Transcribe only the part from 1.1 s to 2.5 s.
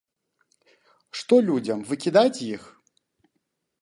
Што людзям, выкідаць